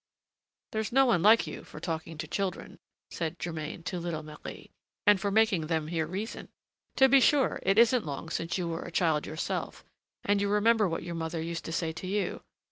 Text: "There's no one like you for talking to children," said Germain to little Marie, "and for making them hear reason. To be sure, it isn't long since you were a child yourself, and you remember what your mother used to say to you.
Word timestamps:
"There's 0.71 0.91
no 0.91 1.05
one 1.05 1.21
like 1.21 1.45
you 1.45 1.63
for 1.63 1.79
talking 1.79 2.17
to 2.17 2.27
children," 2.27 2.79
said 3.11 3.37
Germain 3.37 3.83
to 3.83 3.99
little 3.99 4.23
Marie, 4.23 4.71
"and 5.05 5.21
for 5.21 5.29
making 5.29 5.67
them 5.67 5.89
hear 5.89 6.07
reason. 6.07 6.49
To 6.95 7.07
be 7.07 7.19
sure, 7.19 7.59
it 7.61 7.77
isn't 7.77 8.03
long 8.07 8.31
since 8.31 8.57
you 8.57 8.67
were 8.67 8.81
a 8.81 8.89
child 8.91 9.27
yourself, 9.27 9.85
and 10.23 10.41
you 10.41 10.49
remember 10.49 10.89
what 10.89 11.03
your 11.03 11.13
mother 11.13 11.39
used 11.39 11.65
to 11.65 11.71
say 11.71 11.91
to 11.91 12.07
you. 12.07 12.41